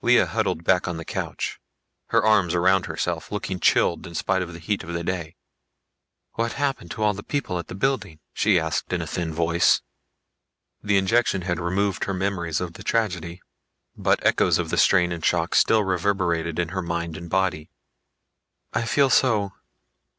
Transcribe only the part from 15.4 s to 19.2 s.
still reverberated in her mind and body. "I feel